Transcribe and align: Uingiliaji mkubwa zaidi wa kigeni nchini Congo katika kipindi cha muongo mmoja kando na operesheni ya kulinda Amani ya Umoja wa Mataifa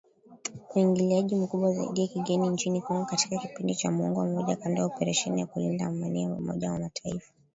Uingiliaji 0.75 1.35
mkubwa 1.35 1.73
zaidi 1.73 2.01
wa 2.01 2.07
kigeni 2.07 2.49
nchini 2.49 2.81
Congo 2.81 3.05
katika 3.05 3.37
kipindi 3.37 3.75
cha 3.75 3.91
muongo 3.91 4.25
mmoja 4.25 4.55
kando 4.55 4.81
na 4.81 4.85
operesheni 4.85 5.41
ya 5.41 5.47
kulinda 5.47 5.85
Amani 5.85 6.23
ya 6.23 6.29
Umoja 6.31 6.71
wa 6.71 6.79
Mataifa 6.79 7.33